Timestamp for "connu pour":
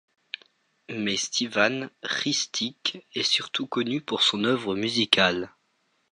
3.67-4.23